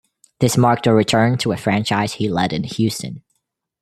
This 0.39 0.57
marked 0.57 0.87
a 0.87 0.93
return 0.95 1.37
to 1.37 1.51
a 1.51 1.57
franchise 1.57 2.13
he 2.13 2.27
led 2.27 2.53
in 2.53 2.63
Houston. 2.63 3.21